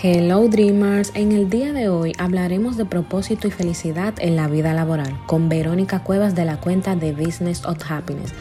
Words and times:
Hello 0.00 0.46
Dreamers, 0.46 1.10
en 1.14 1.32
el 1.32 1.50
día 1.50 1.72
de 1.72 1.88
hoy 1.88 2.12
hablaremos 2.18 2.76
de 2.76 2.84
propósito 2.84 3.48
y 3.48 3.50
felicidad 3.50 4.14
en 4.18 4.36
la 4.36 4.46
vida 4.46 4.72
laboral 4.72 5.18
con 5.26 5.48
Verónica 5.48 6.04
Cuevas 6.04 6.36
de 6.36 6.44
la 6.44 6.60
cuenta 6.60 6.94
de 6.94 7.10
Business 7.10 7.64
of 7.64 7.78
Happiness. 7.90 8.32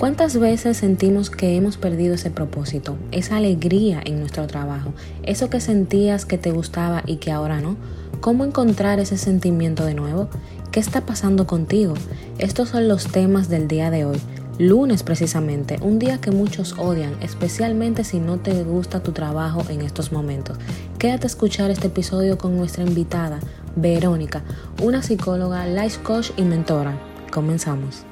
¿Cuántas 0.00 0.36
veces 0.36 0.76
sentimos 0.76 1.30
que 1.30 1.54
hemos 1.54 1.76
perdido 1.76 2.16
ese 2.16 2.32
propósito, 2.32 2.96
esa 3.12 3.36
alegría 3.36 4.00
en 4.04 4.18
nuestro 4.18 4.48
trabajo, 4.48 4.92
eso 5.22 5.50
que 5.50 5.60
sentías 5.60 6.26
que 6.26 6.36
te 6.36 6.50
gustaba 6.50 7.04
y 7.06 7.18
que 7.18 7.30
ahora 7.30 7.60
no? 7.60 7.76
¿Cómo 8.20 8.44
encontrar 8.44 8.98
ese 8.98 9.16
sentimiento 9.16 9.84
de 9.84 9.94
nuevo? 9.94 10.28
¿Qué 10.72 10.80
está 10.80 11.02
pasando 11.06 11.46
contigo? 11.46 11.94
Estos 12.38 12.70
son 12.70 12.88
los 12.88 13.06
temas 13.06 13.48
del 13.48 13.68
día 13.68 13.92
de 13.92 14.04
hoy. 14.04 14.18
Lunes 14.58 15.02
precisamente, 15.02 15.78
un 15.80 15.98
día 15.98 16.20
que 16.20 16.30
muchos 16.30 16.78
odian, 16.78 17.20
especialmente 17.20 18.04
si 18.04 18.20
no 18.20 18.38
te 18.38 18.62
gusta 18.62 19.02
tu 19.02 19.10
trabajo 19.10 19.62
en 19.68 19.80
estos 19.80 20.12
momentos. 20.12 20.60
Quédate 20.96 21.24
a 21.24 21.26
escuchar 21.26 21.72
este 21.72 21.88
episodio 21.88 22.38
con 22.38 22.56
nuestra 22.56 22.84
invitada, 22.84 23.40
Verónica, 23.74 24.44
una 24.80 25.02
psicóloga, 25.02 25.66
life 25.66 26.00
coach 26.04 26.30
y 26.36 26.42
mentora. 26.42 26.96
Comenzamos. 27.32 28.06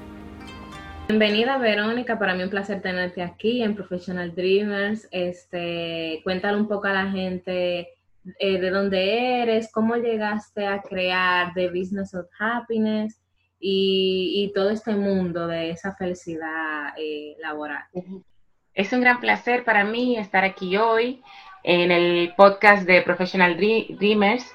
Bienvenida 1.07 1.59
Verónica, 1.59 2.19
para 2.19 2.35
mí 2.35 2.43
un 2.43 2.51
placer 2.51 2.83
tenerte 2.83 3.23
aquí 3.23 3.63
en 3.63 3.77
Professional 3.77 4.35
Dreamers. 4.35 5.07
Este, 5.13 6.23
cuéntale 6.25 6.57
un 6.57 6.67
poco 6.67 6.89
a 6.89 6.93
la 6.93 7.09
gente 7.09 7.91
eh, 8.41 8.61
de 8.61 8.71
dónde 8.71 9.43
eres, 9.43 9.71
cómo 9.71 9.95
llegaste 9.95 10.67
a 10.67 10.83
crear 10.83 11.55
The 11.55 11.69
Business 11.69 12.13
of 12.15 12.27
Happiness 12.37 13.22
y, 13.65 14.51
todo 14.55 14.71
este 14.71 14.95
mundo 14.95 15.47
de 15.47 15.71
esa 15.71 15.95
felicidad 15.95 16.93
eh, 16.97 17.37
laboral. 17.41 17.85
Es 18.75 18.93
un 18.93 19.01
gran 19.01 19.21
placer 19.21 19.65
para 19.65 19.85
mí 19.85 20.19
estar 20.19 20.43
aquí 20.43 20.77
hoy 20.77 21.23
en 21.63 21.93
el 21.93 22.35
podcast 22.37 22.85
de 22.85 23.03
Professional 23.03 23.57
Dreamers. 23.57 24.53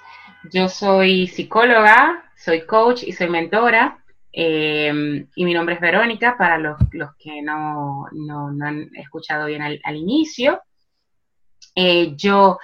Yo 0.51 0.67
soy 0.67 1.27
psicóloga, 1.27 2.31
soy 2.35 2.65
coach 2.65 3.03
y 3.03 3.13
soy 3.13 3.29
mentora. 3.29 4.03
Eh, 4.33 5.25
y 5.35 5.45
mi 5.45 5.53
nombre 5.53 5.75
es 5.75 5.81
Verónica, 5.81 6.35
para 6.37 6.57
los, 6.57 6.77
que 7.17 7.41
no, 7.41 8.07
han 8.61 8.91
escuchado 8.95 9.45
bien 9.45 9.61
al, 9.61 9.95
inicio. 9.95 10.61
Eh, 11.75 12.13
yo 12.17 12.59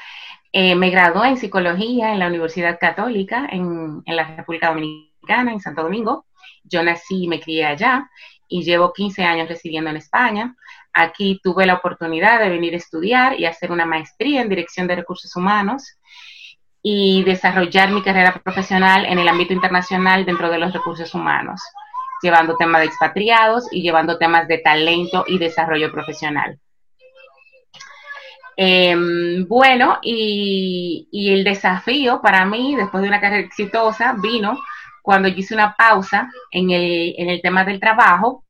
me 0.53 0.89
gradué 0.89 1.29
en 1.29 1.37
psicología 1.37 2.11
en 2.11 2.19
la 2.19 2.27
Universidad 2.27 2.77
Católica 2.79 3.47
en, 3.49 4.03
en 4.05 4.15
la 4.15 4.35
República 4.35 4.69
Dominicana, 4.69 5.53
en 5.53 5.61
Santo 5.61 5.83
Domingo. 5.83 6.25
Yo 6.63 6.83
nací 6.83 7.23
y 7.23 7.27
me 7.27 7.39
crié 7.39 7.65
allá 7.65 8.09
y 8.47 8.63
llevo 8.63 8.93
15 8.93 9.23
años 9.23 9.49
residiendo 9.49 9.89
en 9.89 9.97
España. 9.97 10.55
Aquí 10.93 11.39
tuve 11.43 11.65
la 11.65 11.75
oportunidad 11.75 12.39
de 12.39 12.49
venir 12.49 12.73
a 12.73 12.77
estudiar 12.77 13.39
y 13.39 13.45
hacer 13.45 13.71
una 13.71 13.85
maestría 13.85 14.41
en 14.41 14.49
dirección 14.49 14.87
de 14.87 14.95
recursos 14.95 15.35
humanos 15.35 15.97
y 16.81 17.23
desarrollar 17.23 17.89
mi 17.91 18.03
carrera 18.03 18.39
profesional 18.43 19.05
en 19.05 19.17
el 19.17 19.27
ámbito 19.27 19.53
internacional 19.53 20.25
dentro 20.25 20.51
de 20.51 20.59
los 20.59 20.73
recursos 20.73 21.13
humanos, 21.15 21.61
llevando 22.21 22.57
temas 22.57 22.81
de 22.81 22.87
expatriados 22.87 23.71
y 23.71 23.81
llevando 23.81 24.17
temas 24.17 24.47
de 24.47 24.59
talento 24.59 25.23
y 25.27 25.39
desarrollo 25.39 25.91
profesional. 25.91 26.59
Em, 28.55 29.47
bueno, 29.47 29.97
y, 30.03 31.07
y, 31.11 31.33
el 31.33 31.43
desafío 31.43 32.21
para 32.21 32.45
mí, 32.45 32.75
después 32.75 33.01
de 33.01 33.07
una 33.07 33.19
carrera 33.19 33.47
exitosa, 33.47 34.15
vino 34.21 34.59
cuando 35.03 35.27
yo 35.27 35.35
hice 35.35 35.53
una 35.53 35.75
pausa 35.75 36.31
en 36.49 36.71
el, 36.71 37.13
en 37.17 37.29
el 37.29 37.41
tema 37.41 37.65
del 37.65 37.79
trabajo 37.79 38.45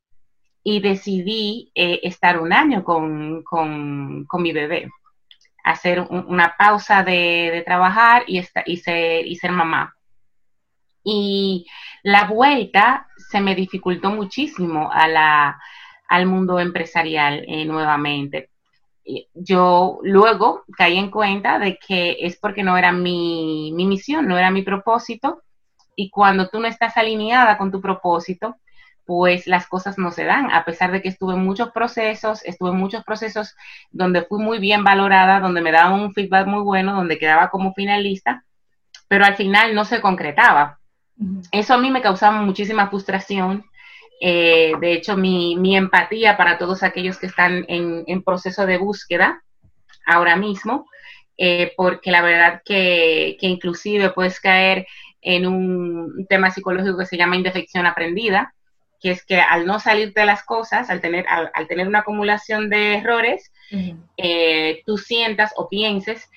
y 0.62 0.80
decidí 0.80 1.70
eh, 1.74 2.00
estar 2.04 2.40
un 2.40 2.52
año 2.52 2.84
con, 2.84 3.42
con, 3.42 4.24
mi 4.38 4.52
bebé, 4.52 4.88
hacer 5.64 6.00
una 6.00 6.54
pausa 6.56 7.02
de, 7.02 7.50
de 7.52 7.62
trabajar 7.62 8.22
y, 8.28 8.40
y, 8.66 8.76
ser, 8.76 9.26
y 9.26 9.36
ser 9.36 9.50
mamá. 9.50 9.96
Y 11.02 11.66
la 12.04 12.24
vuelta 12.24 13.08
se 13.16 13.40
me 13.40 13.56
dificultó 13.56 14.10
muchísimo 14.10 14.90
a 14.92 15.08
la, 15.08 15.60
al 16.08 16.26
mundo 16.26 16.60
empresarial 16.60 17.44
eh, 17.48 17.64
nuevamente. 17.64 18.50
Yo 19.34 19.98
luego 20.02 20.62
caí 20.78 20.98
en 20.98 21.10
cuenta 21.10 21.58
de 21.58 21.78
que 21.78 22.16
es 22.20 22.38
porque 22.38 22.62
no 22.62 22.78
era 22.78 22.92
mi, 22.92 23.72
mi 23.74 23.86
misión, 23.86 24.28
no 24.28 24.38
era 24.38 24.52
mi 24.52 24.62
propósito 24.62 25.42
y 25.96 26.10
cuando 26.10 26.48
tú 26.48 26.60
no 26.60 26.68
estás 26.68 26.96
alineada 26.96 27.58
con 27.58 27.70
tu 27.70 27.80
propósito, 27.80 28.56
pues 29.04 29.46
las 29.46 29.66
cosas 29.66 29.98
no 29.98 30.10
se 30.10 30.24
dan, 30.24 30.50
a 30.50 30.64
pesar 30.64 30.90
de 30.90 31.02
que 31.02 31.08
estuve 31.08 31.34
en 31.34 31.44
muchos 31.44 31.70
procesos, 31.72 32.42
estuve 32.44 32.70
en 32.70 32.76
muchos 32.76 33.04
procesos 33.04 33.54
donde 33.90 34.22
fui 34.22 34.42
muy 34.42 34.58
bien 34.58 34.82
valorada, 34.82 35.40
donde 35.40 35.60
me 35.60 35.72
daban 35.72 36.00
un 36.00 36.14
feedback 36.14 36.46
muy 36.46 36.62
bueno, 36.62 36.94
donde 36.94 37.18
quedaba 37.18 37.50
como 37.50 37.74
finalista, 37.74 38.44
pero 39.08 39.24
al 39.24 39.36
final 39.36 39.74
no 39.74 39.84
se 39.84 40.00
concretaba. 40.00 40.78
Eso 41.52 41.74
a 41.74 41.78
mí 41.78 41.90
me 41.90 42.02
causaba 42.02 42.40
muchísima 42.40 42.88
frustración. 42.88 43.64
Eh, 44.20 44.72
de 44.80 44.92
hecho, 44.92 45.16
mi, 45.16 45.76
empatía 45.76 46.36
para 46.36 46.56
todos 46.56 46.82
aquellos 46.82 47.18
que 47.18 47.26
están 47.26 47.64
en, 47.68 48.22
proceso 48.22 48.64
de 48.64 48.78
búsqueda 48.78 49.42
ahora 50.06 50.36
mismo, 50.36 50.86
eh, 51.36 51.72
porque 51.76 52.10
la 52.10 52.22
verdad 52.22 52.62
que, 52.64 53.36
que 53.38 53.46
inclusive 53.46 54.10
puedes 54.10 54.40
caer 54.40 54.86
en 55.24 55.46
un 55.46 56.26
tema 56.28 56.50
psicológico 56.50 56.98
que 56.98 57.06
se 57.06 57.16
llama 57.16 57.36
indefección 57.36 57.86
aprendida, 57.86 58.54
que 59.00 59.10
es 59.10 59.24
que 59.24 59.40
al 59.40 59.66
no 59.66 59.80
salir 59.80 60.12
de 60.12 60.26
las 60.26 60.44
cosas, 60.44 60.90
al 60.90 61.00
tener, 61.00 61.26
al, 61.28 61.66
tener 61.66 61.88
una 61.88 62.00
acumulación 62.00 62.68
de 62.70 62.98
errores, 62.98 63.52
eh, 64.16 64.82
tú 64.86 64.98
sientas 64.98 65.52
o 65.56 65.68
pienses 65.68 66.30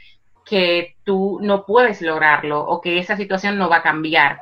que 0.46 0.96
tú 1.04 1.40
no 1.42 1.66
puedes 1.66 2.02
lograrlo 2.02 2.62
o 2.62 2.82
que 2.82 2.98
esa 2.98 3.18
situación 3.18 3.58
no 3.58 3.70
va 3.70 3.78
a 3.78 3.84
cambiar. 3.84 4.40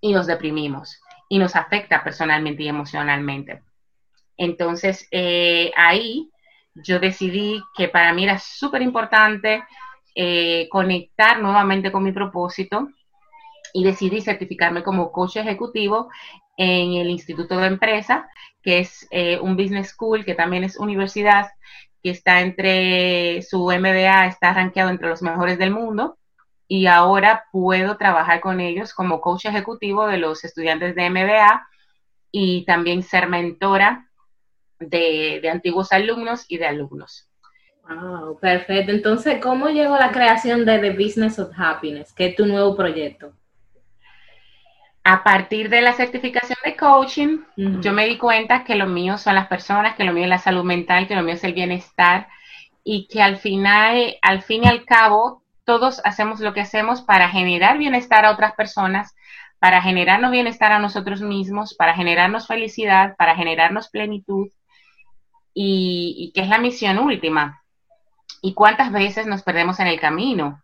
Y 0.00 0.12
nos 0.12 0.26
deprimimos 0.26 0.98
y 1.28 1.38
nos 1.38 1.56
afecta 1.56 2.02
personalmente 2.02 2.62
y 2.62 2.68
emocionalmente. 2.68 3.62
Entonces, 4.38 5.06
eh, 5.10 5.72
ahí 5.76 6.30
yo 6.74 6.98
decidí 6.98 7.62
que 7.76 7.88
para 7.88 8.14
mí 8.14 8.24
era 8.24 8.38
súper 8.38 8.80
importante 8.80 9.62
eh, 10.14 10.68
conectar 10.70 11.40
nuevamente 11.40 11.92
con 11.92 12.02
mi 12.02 12.12
propósito 12.12 12.88
y 13.72 13.84
decidí 13.84 14.20
certificarme 14.20 14.82
como 14.82 15.12
coach 15.12 15.36
ejecutivo 15.36 16.08
en 16.56 16.94
el 16.94 17.08
Instituto 17.08 17.56
de 17.58 17.66
Empresa, 17.66 18.28
que 18.62 18.80
es 18.80 19.06
eh, 19.10 19.38
un 19.40 19.56
business 19.56 19.88
school, 19.88 20.24
que 20.24 20.34
también 20.34 20.64
es 20.64 20.78
universidad, 20.78 21.48
que 22.02 22.10
está 22.10 22.40
entre 22.40 23.42
su 23.42 23.70
MBA, 23.70 24.26
está 24.26 24.52
rankeado 24.52 24.90
entre 24.90 25.08
los 25.08 25.22
mejores 25.22 25.58
del 25.58 25.70
mundo. 25.70 26.18
Y 26.68 26.86
ahora 26.86 27.44
puedo 27.50 27.96
trabajar 27.96 28.40
con 28.40 28.60
ellos 28.60 28.94
como 28.94 29.20
coach 29.20 29.46
ejecutivo 29.46 30.06
de 30.06 30.18
los 30.18 30.44
estudiantes 30.44 30.94
de 30.94 31.10
MBA 31.10 31.66
y 32.30 32.64
también 32.64 33.02
ser 33.02 33.28
mentora 33.28 34.08
de, 34.78 35.48
antiguos 35.50 35.92
alumnos 35.92 36.44
y 36.48 36.58
de 36.58 36.66
alumnos. 36.66 37.28
Wow, 37.88 38.38
perfecto. 38.38 38.92
Entonces, 38.92 39.40
¿cómo 39.42 39.68
llegó 39.68 39.96
la 39.96 40.12
creación 40.12 40.64
de 40.64 40.78
The 40.78 40.90
Business 40.90 41.38
of 41.38 41.50
Happiness, 41.56 42.12
que 42.12 42.26
es 42.26 42.36
tu 42.36 42.46
nuevo 42.46 42.76
proyecto? 42.76 43.32
A 45.02 45.24
partir 45.24 45.70
de 45.70 45.80
la 45.80 45.94
certificación 45.94 46.58
de 46.64 46.76
coaching, 46.76 47.38
yo 47.56 47.92
me 47.92 48.06
di 48.06 48.18
cuenta 48.18 48.64
que 48.64 48.74
lo 48.74 48.86
mío 48.86 49.16
son 49.16 49.34
las 49.34 49.48
personas, 49.48 49.96
que 49.96 50.04
lo 50.04 50.12
mío 50.12 50.24
es 50.24 50.28
la 50.28 50.38
salud 50.38 50.64
mental, 50.64 51.08
que 51.08 51.16
lo 51.16 51.22
mío 51.22 51.34
es 51.34 51.44
el 51.44 51.54
bienestar 51.54 52.28
y 52.84 53.08
que 53.08 53.22
al 53.22 53.38
final, 53.38 54.16
al 54.20 54.42
fin 54.42 54.64
y 54.64 54.68
al 54.68 54.84
cabo, 54.84 55.42
todos 55.64 56.02
hacemos 56.04 56.40
lo 56.40 56.52
que 56.52 56.60
hacemos 56.60 57.00
para 57.00 57.30
generar 57.30 57.78
bienestar 57.78 58.26
a 58.26 58.32
otras 58.32 58.54
personas, 58.54 59.14
para 59.58 59.80
generarnos 59.80 60.30
bienestar 60.30 60.72
a 60.72 60.78
nosotros 60.78 61.22
mismos, 61.22 61.74
para 61.74 61.94
generarnos 61.94 62.46
felicidad, 62.46 63.16
para 63.16 63.36
generarnos 63.36 63.88
plenitud 63.88 64.48
y, 65.54 66.14
y 66.18 66.32
que 66.32 66.42
es 66.42 66.48
la 66.48 66.58
misión 66.58 66.98
última. 66.98 67.62
¿Y 68.42 68.52
cuántas 68.54 68.92
veces 68.92 69.26
nos 69.26 69.42
perdemos 69.42 69.80
en 69.80 69.86
el 69.86 70.00
camino? 70.00 70.62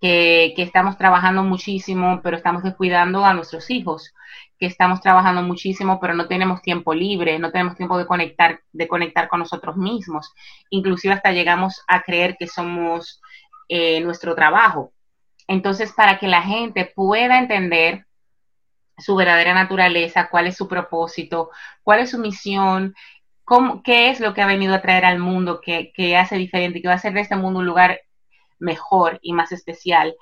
Que, 0.00 0.54
estamos 0.56 0.96
trabajando 0.98 1.42
muchísimo, 1.42 2.20
pero 2.22 2.36
estamos 2.36 2.62
descuidando 2.62 3.24
a 3.24 3.34
nuestros 3.34 3.70
hijos, 3.70 4.14
que 4.58 4.66
estamos 4.66 5.00
trabajando 5.00 5.42
muchísimo, 5.42 6.00
pero 6.00 6.14
no 6.14 6.28
tenemos 6.28 6.62
tiempo 6.62 6.94
libre, 6.94 7.38
no 7.38 7.50
tenemos 7.50 7.76
tiempo 7.76 7.98
de 7.98 8.06
conectar, 8.06 8.60
de 8.72 8.88
conectar 8.88 9.28
con 9.28 9.40
nosotros 9.40 9.76
mismos. 9.76 10.32
Inclusive 10.70 11.14
hasta 11.14 11.32
llegamos 11.32 11.82
a 11.88 12.02
creer 12.02 12.36
que 12.38 12.46
somos 12.46 13.20
eh, 13.68 14.00
nuestro 14.00 14.34
trabajo. 14.34 14.92
Entonces, 15.48 15.92
para 15.92 16.18
que 16.18 16.28
la 16.28 16.42
gente 16.42 16.90
pueda 16.94 17.38
entender 17.38 18.06
su 18.98 19.14
verdadera 19.14 19.54
naturaleza, 19.54 20.28
cuál 20.30 20.46
es 20.46 20.56
su 20.56 20.68
propósito, 20.68 21.50
cuál 21.82 22.00
es 22.00 22.10
su 22.10 22.18
misión, 22.18 22.94
qué 23.84 24.10
es 24.10 24.20
lo 24.20 24.34
que 24.34 24.42
ha 24.42 24.46
venido 24.46 24.74
a 24.74 24.82
traer 24.82 25.04
al 25.04 25.18
mundo, 25.18 25.60
que, 25.60 25.92
que 25.94 26.16
hace 26.16 26.36
diferente, 26.36 26.80
que 26.80 26.88
va 26.88 26.94
a 26.94 26.96
hacer 26.96 27.12
de 27.12 27.20
este 27.20 27.36
mundo 27.36 27.60
un 27.60 27.66
lugar 27.66 28.00
mejor 28.58 29.18
y 29.22 29.32
más 29.32 29.52
especial. 29.52 30.14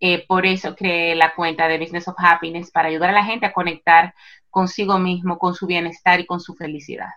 Eh, 0.00 0.26
por 0.26 0.44
eso 0.44 0.74
creé 0.74 1.14
la 1.14 1.34
cuenta 1.34 1.68
de 1.68 1.78
Business 1.78 2.08
of 2.08 2.16
Happiness 2.18 2.70
para 2.70 2.88
ayudar 2.88 3.10
a 3.10 3.14
la 3.14 3.24
gente 3.24 3.46
a 3.46 3.52
conectar 3.52 4.14
consigo 4.50 4.98
mismo, 4.98 5.38
con 5.38 5.54
su 5.54 5.66
bienestar 5.66 6.20
y 6.20 6.26
con 6.26 6.40
su 6.40 6.54
felicidad. 6.54 7.10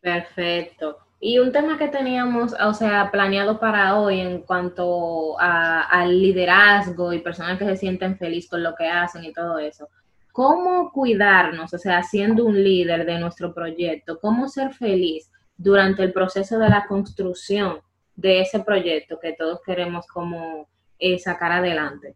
Perfecto. 0.00 0.98
Y 1.18 1.38
un 1.38 1.50
tema 1.50 1.78
que 1.78 1.88
teníamos, 1.88 2.54
o 2.60 2.74
sea, 2.74 3.10
planeado 3.10 3.58
para 3.58 3.98
hoy 3.98 4.20
en 4.20 4.42
cuanto 4.42 5.38
al 5.40 6.20
liderazgo 6.20 7.12
y 7.12 7.20
personas 7.20 7.58
que 7.58 7.64
se 7.64 7.76
sienten 7.76 8.18
felices 8.18 8.50
con 8.50 8.62
lo 8.62 8.74
que 8.74 8.86
hacen 8.86 9.24
y 9.24 9.32
todo 9.32 9.58
eso. 9.58 9.88
¿Cómo 10.30 10.92
cuidarnos, 10.92 11.72
o 11.72 11.78
sea, 11.78 12.02
siendo 12.02 12.44
un 12.44 12.62
líder 12.62 13.06
de 13.06 13.18
nuestro 13.18 13.54
proyecto? 13.54 14.20
¿Cómo 14.20 14.48
ser 14.48 14.74
feliz 14.74 15.32
durante 15.56 16.02
el 16.02 16.12
proceso 16.12 16.58
de 16.58 16.68
la 16.68 16.86
construcción 16.86 17.80
de 18.16 18.40
ese 18.40 18.60
proyecto 18.60 19.18
que 19.20 19.32
todos 19.32 19.60
queremos 19.64 20.06
como 20.06 20.68
eh, 20.98 21.18
sacar 21.18 21.52
adelante? 21.52 22.14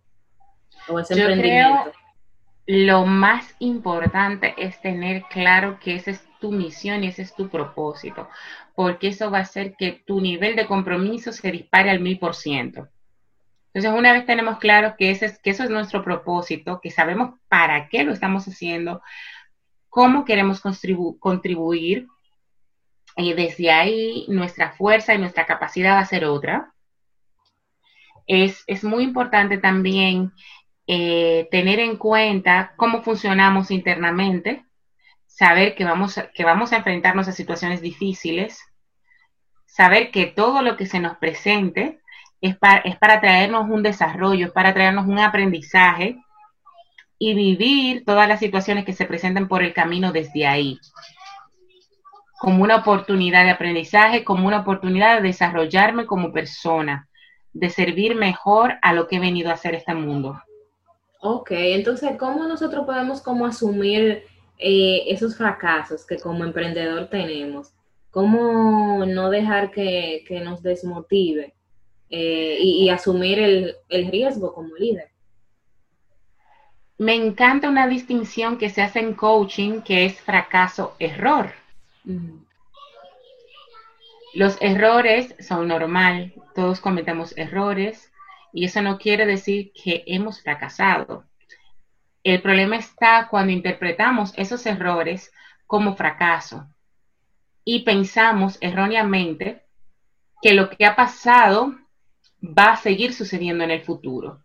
O 0.89 0.99
ese 0.99 1.15
emprendimiento. 1.15 1.93
lo 2.67 3.07
más 3.07 3.55
importante 3.59 4.55
es 4.57 4.81
tener 4.81 5.23
claro 5.31 5.79
que 5.79 5.95
esa 5.95 6.11
es 6.11 6.25
tu 6.41 6.53
misión 6.53 7.05
y 7.05 7.09
ese 7.09 7.23
es 7.23 7.35
tu 7.35 7.49
propósito 7.49 8.29
porque 8.81 9.09
eso 9.09 9.31
va 9.31 9.41
a 9.41 9.43
hacer 9.43 9.77
que 9.77 10.03
tu 10.07 10.23
nivel 10.23 10.57
de 10.57 10.65
compromiso 10.65 11.33
se 11.33 11.53
dispare 11.53 11.91
al 11.91 12.01
mil 12.01 12.19
por 12.19 12.35
ciento. 12.35 12.89
Entonces, 13.75 13.93
una 13.99 14.15
vez 14.15 14.25
tenemos 14.25 14.59
claro 14.59 14.95
que, 14.99 15.11
ese 15.11 15.27
es, 15.27 15.39
que 15.39 15.51
eso 15.51 15.65
es 15.65 15.69
nuestro 15.69 16.03
propósito, 16.03 16.81
que 16.83 16.91
sabemos 16.91 17.39
para 17.49 17.91
qué 17.91 18.05
lo 18.05 18.13
estamos 18.15 18.49
haciendo, 18.49 19.03
cómo 19.91 20.25
queremos 20.25 20.63
contribuir, 21.19 22.09
y 23.17 23.33
desde 23.33 23.71
ahí 23.71 24.27
nuestra 24.29 24.73
fuerza 24.73 25.15
y 25.15 25.19
nuestra 25.19 25.47
capacidad 25.47 25.95
va 25.95 26.01
a 26.01 26.07
ser 26.07 26.25
otra. 26.25 26.73
Es, 28.27 28.65
muy 28.85 29.03
importante 29.03 29.59
también 29.59 30.33
eh, 30.87 31.49
tener 31.51 31.81
en 31.81 31.97
cuenta 31.97 32.75
cómo 32.77 33.03
funcionamos 33.03 33.71
internamente, 33.71 34.65
saber 35.27 35.75
que 35.75 35.85
vamos, 35.85 36.21
que 36.35 36.45
vamos 36.45 36.73
a 36.73 36.77
enfrentarnos 36.77 37.27
a 37.29 37.33
situaciones 37.33 37.81
difíciles, 37.81 38.61
saber 39.67 40.11
que 40.11 40.27
todo 40.27 40.63
lo 40.63 40.77
que 40.77 40.87
se 40.87 41.01
nos 41.01 41.17
presente 41.17 42.01
es 42.41 42.57
para, 42.57 42.79
es 42.83 42.97
para 42.97 43.21
traernos 43.21 43.69
un 43.69 43.83
desarrollo, 43.83 44.47
es 44.47 44.53
para 44.53 44.73
traernos 44.73 45.07
un 45.07 45.19
aprendizaje 45.19 46.17
y 47.19 47.35
vivir 47.35 48.05
todas 48.05 48.27
las 48.29 48.41
situaciones 48.41 48.85
que 48.85 48.95
se 48.95 49.05
presenten 49.05 49.47
por 49.47 49.63
el 49.63 49.75
camino 49.75 50.11
desde 50.11 50.47
ahí, 50.47 50.79
como 52.41 52.63
una 52.63 52.77
oportunidad 52.77 53.45
de 53.45 53.51
aprendizaje, 53.51 54.25
como 54.25 54.47
una 54.49 54.61
oportunidad 54.61 55.17
de 55.17 55.29
desarrollarme 55.29 56.07
como 56.07 56.33
persona, 56.33 57.07
de 57.53 57.69
servir 57.69 58.15
mejor 58.15 58.75
a 58.81 58.95
lo 58.95 59.07
que 59.07 59.17
he 59.17 59.21
venido 59.21 59.51
a 59.51 59.55
hacer 59.55 59.75
este 59.75 59.95
mundo. 59.95 60.41
Ok, 61.21 61.51
entonces, 61.51 62.13
¿cómo 62.19 62.49
nosotros 62.49 62.87
podemos 62.87 63.21
como 63.21 63.45
asumir 63.45 64.25
eh, 64.63 65.05
esos 65.09 65.37
fracasos 65.37 66.07
que 66.07 66.19
como 66.19 66.45
emprendedor 66.45 67.09
tenemos, 67.09 67.75
cómo 68.11 69.05
no 69.07 69.31
dejar 69.31 69.71
que, 69.71 70.25
nos 70.45 70.63
desmotive 70.63 71.55
eh, 72.11 72.59
y, 72.61 72.89
asumir 72.91 73.39
el, 73.39 74.11
riesgo 74.11 74.53
como 74.53 74.75
líder. 74.77 75.11
Me 76.99 77.15
encanta 77.15 77.71
una 77.71 77.87
distinción 77.87 78.59
que 78.59 78.69
se 78.69 78.83
hace 78.83 79.01
en 79.01 79.15
coaching 79.15 79.81
que 79.81 80.05
es 80.05 80.21
fracaso-error. 80.21 81.60
Los 84.35 84.57
errores 84.61 85.35
son 85.41 85.69
normal, 85.69 86.35
todos 86.55 86.81
cometemos 86.81 87.37
errores 87.37 88.13
y 88.53 88.65
eso 88.65 88.83
no 88.83 88.99
quiere 88.99 89.27
decir 89.27 89.73
que 89.73 90.05
hemos 90.07 90.43
fracasado. 90.43 91.25
El 92.23 92.43
problema 92.43 92.77
está 92.77 93.29
cuando 93.29 93.53
interpretamos 93.53 94.33
esos 94.37 94.67
errores 94.67 95.33
como 95.67 95.97
fracaso 95.97 96.69
y 97.65 97.81
pensamos 97.81 98.59
erróneamente 98.61 99.65
que 100.43 100.55
lo 100.55 100.71
que 100.71 100.85
ha 100.85 100.97
pasado 100.97 101.75
va 102.43 102.73
a 102.73 102.77
seguir 102.77 103.13
sucediendo 103.13 103.65
en 103.65 103.71
el 103.71 103.83
futuro. 103.83 104.43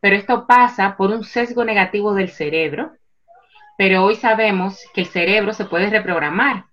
Pero 0.00 0.16
esto 0.16 0.46
pasa 0.46 0.96
por 0.96 1.10
un 1.10 1.24
sesgo 1.24 1.64
negativo 1.64 2.14
del 2.14 2.30
cerebro, 2.30 2.96
pero 3.76 4.04
hoy 4.04 4.16
sabemos 4.16 4.80
que 4.94 5.02
el 5.02 5.06
cerebro 5.08 5.52
se 5.52 5.64
puede 5.64 5.90
reprogramar. 5.90 6.66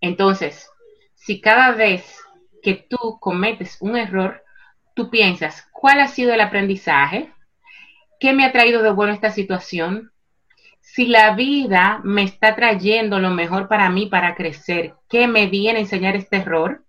Entonces, 0.00 0.68
si 1.14 1.40
cada 1.40 1.72
vez 1.72 2.18
que 2.62 2.74
tú 2.74 3.18
cometes 3.20 3.76
un 3.80 3.96
error, 3.96 4.42
tú 4.94 5.10
piensas, 5.10 5.66
¿cuál 5.72 6.00
ha 6.00 6.08
sido 6.08 6.34
el 6.34 6.40
aprendizaje? 6.40 7.32
¿Qué 8.18 8.32
me 8.32 8.44
ha 8.44 8.52
traído 8.52 8.82
de 8.82 8.90
bueno 8.90 9.12
esta 9.12 9.30
situación? 9.30 10.12
Si 10.80 11.06
la 11.06 11.34
vida 11.34 12.00
me 12.02 12.24
está 12.24 12.56
trayendo 12.56 13.20
lo 13.20 13.30
mejor 13.30 13.68
para 13.68 13.88
mí 13.90 14.06
para 14.06 14.34
crecer, 14.34 14.94
¿qué 15.08 15.28
me 15.28 15.46
viene 15.46 15.78
a 15.78 15.82
enseñar 15.82 16.16
este 16.16 16.38
error? 16.38 16.84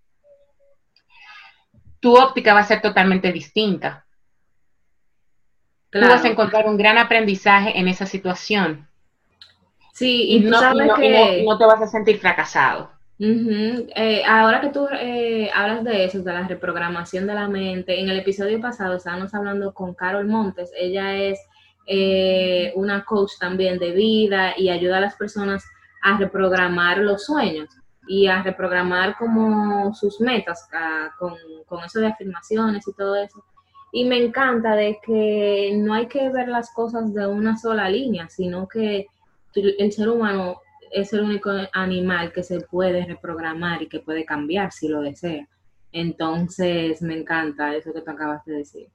Tu 2.00 2.14
óptica 2.14 2.52
va 2.52 2.60
a 2.60 2.64
ser 2.64 2.82
totalmente 2.82 3.32
distinta. 3.32 4.03
Tú 6.00 6.08
vas 6.08 6.24
a 6.24 6.28
encontrar 6.28 6.66
un 6.66 6.76
gran 6.76 6.98
aprendizaje 6.98 7.78
en 7.78 7.86
esa 7.86 8.04
situación. 8.04 8.88
Sí, 9.92 10.26
y, 10.28 10.40
no, 10.40 10.60
no 10.60 11.58
te 11.58 11.64
vas 11.64 11.82
a 11.82 11.86
sentir 11.86 12.18
fracasado. 12.18 12.90
Eh, 13.20 14.22
ahora 14.26 14.60
que 14.60 14.70
tú 14.70 14.88
eh, 15.00 15.48
hablas 15.54 15.84
de 15.84 16.04
eso, 16.04 16.20
de 16.20 16.32
la 16.32 16.48
reprogramación 16.48 17.28
de 17.28 17.34
la 17.34 17.46
mente, 17.46 18.00
en 18.00 18.08
el 18.08 18.18
episodio 18.18 18.60
pasado 18.60 18.96
estábamos 18.96 19.32
hablando 19.34 19.72
con 19.72 19.94
Carol 19.94 20.26
Montes, 20.26 20.72
ella 20.76 21.14
es 21.14 21.38
eh, 21.86 22.72
una 22.74 23.04
coach 23.04 23.32
también 23.38 23.78
de 23.78 23.92
vida 23.92 24.54
y 24.56 24.70
ayuda 24.70 24.96
a 24.96 25.02
las 25.02 25.14
personas 25.14 25.64
a 26.02 26.18
reprogramar 26.18 26.98
los 26.98 27.26
sueños 27.26 27.68
y 28.08 28.26
a 28.26 28.42
reprogramar 28.42 29.16
como 29.16 29.94
sus 29.94 30.20
metas 30.20 30.68
con, 31.18 31.34
con 31.66 31.84
eso 31.84 32.00
de 32.00 32.08
afirmaciones 32.08 32.86
y 32.88 32.92
todo 32.94 33.14
eso. 33.14 33.44
Y 33.96 34.06
me 34.06 34.18
encanta 34.18 34.74
de 34.74 34.98
que 35.06 35.70
no 35.76 35.94
hay 35.94 36.06
que 36.06 36.28
ver 36.28 36.48
las 36.48 36.72
cosas 36.72 37.14
de 37.14 37.28
una 37.28 37.56
sola 37.56 37.88
línea, 37.88 38.28
sino 38.28 38.66
que 38.66 39.06
el 39.54 39.92
ser 39.92 40.08
humano 40.08 40.60
es 40.90 41.12
el 41.12 41.20
único 41.20 41.52
animal 41.72 42.32
que 42.32 42.42
se 42.42 42.62
puede 42.62 43.06
reprogramar 43.06 43.82
y 43.82 43.88
que 43.88 44.00
puede 44.00 44.24
cambiar 44.24 44.72
si 44.72 44.88
lo 44.88 45.00
desea. 45.00 45.46
Entonces, 45.92 47.02
me 47.02 47.16
encanta 47.16 47.72
eso 47.76 47.92
que 47.94 48.00
tú 48.00 48.10
acabas 48.10 48.44
de 48.44 48.54
decir. 48.54 48.88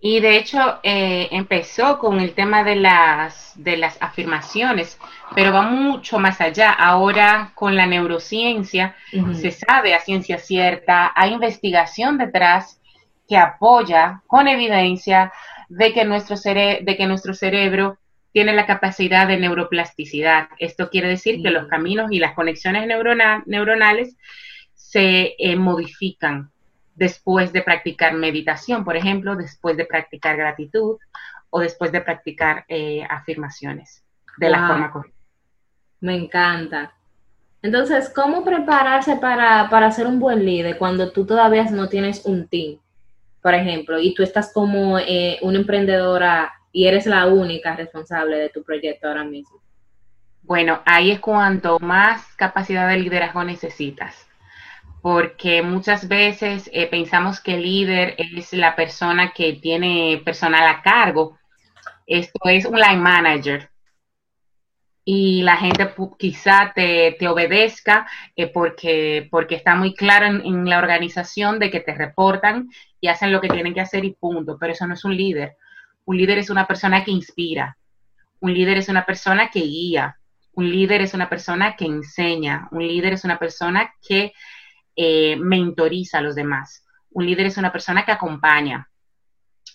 Y 0.00 0.20
de 0.20 0.38
hecho, 0.38 0.80
eh, 0.82 1.28
empezó 1.30 1.98
con 1.98 2.18
el 2.18 2.32
tema 2.32 2.64
de 2.64 2.76
las, 2.76 3.52
de 3.62 3.76
las 3.76 4.00
afirmaciones, 4.00 4.98
pero 5.34 5.52
va 5.52 5.60
mucho 5.60 6.18
más 6.18 6.40
allá. 6.40 6.72
Ahora, 6.72 7.52
con 7.54 7.76
la 7.76 7.84
neurociencia, 7.84 8.96
se 9.34 9.50
sabe 9.50 9.94
a 9.94 10.00
ciencia 10.00 10.38
cierta, 10.38 11.12
hay 11.14 11.34
investigación 11.34 12.16
detrás 12.16 12.80
que 13.28 13.36
apoya 13.36 14.22
con 14.26 14.48
evidencia 14.48 15.32
de 15.68 15.92
que 15.92 16.04
nuestro, 16.04 16.36
de 16.36 16.94
que 16.96 17.06
nuestro 17.06 17.34
cerebro 17.34 17.98
tiene 18.32 18.52
la 18.52 18.66
capacidad 18.66 19.26
de 19.26 19.38
neuroplasticidad. 19.38 20.48
Esto 20.58 20.90
quiere 20.90 21.08
decir 21.08 21.42
que 21.42 21.50
los 21.50 21.68
caminos 21.68 22.12
y 22.12 22.18
las 22.18 22.34
conexiones 22.34 22.86
neuronales 23.46 24.16
se 24.74 25.34
eh, 25.38 25.56
modifican 25.56 26.50
después 26.94 27.52
de 27.52 27.62
practicar 27.62 28.14
meditación, 28.14 28.84
por 28.84 28.96
ejemplo, 28.96 29.36
después 29.36 29.76
de 29.76 29.84
practicar 29.84 30.36
gratitud 30.36 30.98
o 31.50 31.60
después 31.60 31.92
de 31.92 32.00
practicar 32.00 32.64
eh, 32.68 33.06
afirmaciones 33.08 34.04
de 34.36 34.50
la 34.50 34.66
forma 34.66 34.90
correcta. 34.90 35.18
Me 36.00 36.14
encanta. 36.14 36.92
Entonces, 37.62 38.10
¿cómo 38.14 38.44
prepararse 38.44 39.16
para, 39.16 39.68
para 39.70 39.90
ser 39.90 40.06
un 40.06 40.20
buen 40.20 40.44
líder 40.44 40.78
cuando 40.78 41.10
tú 41.10 41.24
todavía 41.26 41.64
no 41.64 41.88
tienes 41.88 42.24
un 42.26 42.48
team, 42.48 42.78
por 43.46 43.54
ejemplo, 43.54 44.00
y 44.00 44.12
tú 44.12 44.24
estás 44.24 44.52
como 44.52 44.98
eh, 44.98 45.38
una 45.40 45.58
emprendedora 45.58 46.52
y 46.72 46.88
eres 46.88 47.06
la 47.06 47.26
única 47.26 47.76
responsable 47.76 48.38
de 48.38 48.48
tu 48.48 48.64
proyecto 48.64 49.06
ahora 49.06 49.22
mismo. 49.22 49.62
Bueno, 50.42 50.82
ahí 50.84 51.12
es 51.12 51.20
cuanto 51.20 51.78
más 51.78 52.34
capacidad 52.34 52.88
de 52.88 52.96
liderazgo 52.96 53.44
necesitas, 53.44 54.26
porque 55.00 55.62
muchas 55.62 56.08
veces 56.08 56.68
eh, 56.72 56.88
pensamos 56.88 57.40
que 57.40 57.54
el 57.54 57.62
líder 57.62 58.16
es 58.18 58.52
la 58.52 58.74
persona 58.74 59.32
que 59.32 59.52
tiene 59.52 60.20
personal 60.24 60.66
a 60.66 60.82
cargo. 60.82 61.38
Esto 62.04 62.40
es 62.46 62.64
un 62.64 62.80
line 62.80 62.96
manager. 62.96 63.70
Y 65.04 65.42
la 65.42 65.56
gente 65.56 65.88
quizá 66.18 66.72
te, 66.74 67.16
obedezca 67.28 68.08
eh, 68.34 68.48
porque, 68.48 69.28
porque 69.30 69.54
está 69.54 69.76
muy 69.76 69.94
claro 69.94 70.26
en, 70.26 70.44
en 70.44 70.68
la 70.68 70.78
organización 70.78 71.60
de 71.60 71.70
que 71.70 71.78
te 71.78 71.94
reportan 71.94 72.68
hacen 73.08 73.32
lo 73.32 73.40
que 73.40 73.48
tienen 73.48 73.74
que 73.74 73.80
hacer 73.80 74.04
y 74.04 74.14
punto. 74.14 74.56
Pero 74.58 74.72
eso 74.72 74.86
no 74.86 74.94
es 74.94 75.04
un 75.04 75.16
líder 75.16 75.56
un 76.06 76.16
líder 76.16 76.38
es 76.38 76.50
una 76.50 76.66
persona 76.66 77.04
que 77.04 77.10
inspira. 77.10 77.76
Un 78.40 78.54
líder 78.54 78.78
es 78.78 78.88
una 78.88 79.04
persona 79.04 79.50
que 79.50 79.60
guía. 79.60 80.18
Un 80.52 80.70
líder 80.70 81.02
es 81.02 81.12
una 81.12 81.28
persona 81.28 81.76
que 81.76 81.84
enseña. 81.84 82.68
Un 82.70 82.86
líder 82.86 83.12
es 83.12 83.24
una 83.24 83.38
persona 83.38 83.92
que 84.06 84.32
eh, 84.94 85.36
mentoriza 85.36 86.18
a 86.18 86.22
los 86.22 86.36
demás. 86.36 86.84
Un 87.10 87.26
líder 87.26 87.46
es 87.46 87.58
una 87.58 87.72
persona 87.72 88.04
que 88.04 88.12
acompaña. 88.12 88.88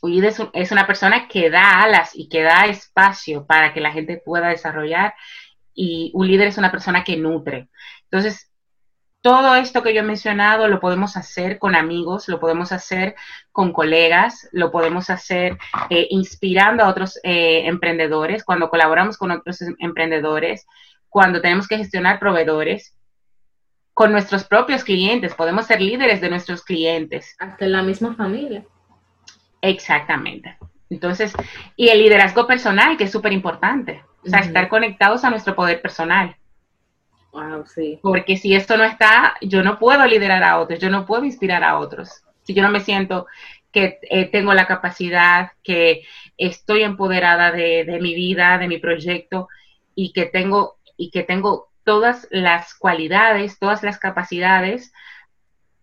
Un 0.01 0.11
líder 0.11 0.33
es 0.53 0.71
una 0.71 0.87
persona 0.87 1.27
que 1.27 1.49
da 1.49 1.83
alas 1.83 2.11
y 2.15 2.29
que 2.29 2.41
da 2.41 2.65
espacio 2.65 3.45
para 3.45 3.73
que 3.73 3.81
la 3.81 3.91
gente 3.91 4.21
pueda 4.23 4.47
desarrollar. 4.47 5.13
Y 5.73 6.11
un 6.13 6.27
líder 6.27 6.47
es 6.47 6.57
una 6.57 6.71
persona 6.71 7.03
que 7.03 7.17
nutre. 7.17 7.69
Entonces, 8.03 8.50
todo 9.21 9.55
esto 9.55 9.83
que 9.83 9.93
yo 9.93 10.01
he 10.01 10.03
mencionado 10.03 10.67
lo 10.67 10.79
podemos 10.79 11.15
hacer 11.15 11.59
con 11.59 11.75
amigos, 11.75 12.27
lo 12.27 12.39
podemos 12.39 12.71
hacer 12.71 13.15
con 13.51 13.71
colegas, 13.71 14.49
lo 14.51 14.71
podemos 14.71 15.09
hacer 15.09 15.57
eh, 15.89 16.07
inspirando 16.09 16.83
a 16.83 16.89
otros 16.89 17.19
eh, 17.23 17.67
emprendedores, 17.67 18.43
cuando 18.43 18.69
colaboramos 18.69 19.17
con 19.17 19.31
otros 19.31 19.61
em, 19.61 19.75
emprendedores, 19.79 20.65
cuando 21.07 21.39
tenemos 21.41 21.67
que 21.67 21.77
gestionar 21.77 22.19
proveedores, 22.19 22.95
con 23.93 24.11
nuestros 24.11 24.45
propios 24.45 24.83
clientes, 24.83 25.35
podemos 25.35 25.67
ser 25.67 25.81
líderes 25.81 26.21
de 26.21 26.29
nuestros 26.29 26.63
clientes. 26.63 27.35
Hasta 27.39 27.65
en 27.65 27.73
la 27.73 27.83
misma 27.83 28.15
familia. 28.15 28.65
Exactamente. 29.61 30.57
Entonces, 30.89 31.33
y 31.75 31.89
el 31.89 31.99
liderazgo 31.99 32.47
personal, 32.47 32.97
que 32.97 33.03
es 33.03 33.11
súper 33.11 33.33
importante. 33.33 34.03
O 34.25 34.29
sea, 34.29 34.39
estar 34.39 34.69
conectados 34.69 35.23
a 35.23 35.29
nuestro 35.29 35.55
poder 35.55 35.81
personal. 35.81 36.35
Wow, 37.31 37.65
sí. 37.65 37.99
Porque 38.01 38.37
si 38.37 38.53
esto 38.53 38.77
no 38.77 38.83
está, 38.83 39.35
yo 39.41 39.63
no 39.63 39.79
puedo 39.79 40.05
liderar 40.05 40.43
a 40.43 40.59
otros, 40.59 40.79
yo 40.79 40.89
no 40.89 41.05
puedo 41.05 41.23
inspirar 41.23 41.63
a 41.63 41.79
otros. 41.79 42.23
Si 42.43 42.53
yo 42.53 42.63
no 42.63 42.69
me 42.69 42.81
siento 42.81 43.27
que 43.71 43.99
eh, 44.03 44.25
tengo 44.25 44.53
la 44.53 44.67
capacidad, 44.67 45.51
que 45.63 46.03
estoy 46.37 46.83
empoderada 46.83 47.51
de, 47.51 47.85
de, 47.85 47.99
mi 48.01 48.13
vida, 48.13 48.57
de 48.57 48.67
mi 48.67 48.79
proyecto 48.79 49.47
y 49.95 50.11
que 50.11 50.25
tengo 50.25 50.77
y 50.97 51.09
que 51.09 51.23
tengo 51.23 51.69
todas 51.83 52.27
las 52.31 52.75
cualidades, 52.75 53.59
todas 53.59 53.81
las 53.81 53.97
capacidades, 53.97 54.93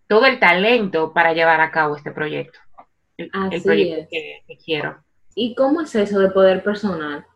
todo 0.07 0.27
el 0.27 0.39
talento 0.39 1.13
para 1.13 1.33
llevar 1.33 1.61
a 1.61 1.71
cabo 1.71 1.97
este 1.97 2.13
proyecto. 2.13 2.59
El, 3.17 3.31
proyecto 3.63 4.07
que, 4.11 4.43
que 4.47 4.57
quiero. 4.59 5.03
¿Y 5.35 5.55
cómo 5.55 5.81
es 5.81 5.95
eso 5.95 6.19
de 6.21 6.31
poder 6.31 6.63
personal? 6.63 7.27